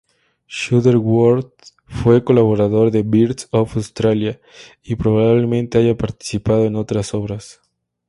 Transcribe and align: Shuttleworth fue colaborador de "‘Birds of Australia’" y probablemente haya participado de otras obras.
Shuttleworth 0.47 1.75
fue 1.85 2.23
colaborador 2.23 2.89
de 2.89 3.03
"‘Birds 3.03 3.47
of 3.51 3.75
Australia’" 3.77 4.41
y 4.81 4.95
probablemente 4.95 5.77
haya 5.77 5.95
participado 5.95 6.63
de 6.67 6.75
otras 6.75 7.13
obras. 7.13 7.61